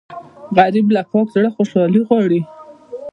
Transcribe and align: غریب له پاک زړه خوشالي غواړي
غریب 0.57 0.87
له 0.95 1.01
پاک 1.11 1.27
زړه 1.35 1.49
خوشالي 1.55 2.01
غواړي 2.07 2.41